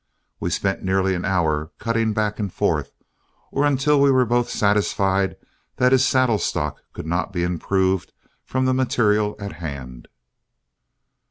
We 0.39 0.49
spent 0.49 0.83
nearly 0.83 1.13
an 1.13 1.25
hour 1.25 1.73
cutting 1.77 2.11
back 2.11 2.39
and 2.39 2.51
forth, 2.51 2.91
or 3.51 3.65
until 3.65 4.01
we 4.01 4.09
were 4.09 4.25
both 4.25 4.49
satisfied 4.49 5.35
that 5.75 5.91
his 5.91 6.03
saddle 6.03 6.39
stock 6.39 6.81
could 6.91 7.05
not 7.05 7.31
be 7.31 7.43
improved 7.43 8.11
from 8.43 8.65
the 8.65 8.73
material 8.73 9.35
at 9.37 9.51
hand. 9.61 10.07